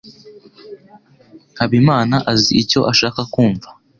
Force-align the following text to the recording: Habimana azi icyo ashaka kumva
Habimana 1.59 2.15
azi 2.31 2.51
icyo 2.63 2.79
ashaka 2.91 3.21
kumva 3.33 3.67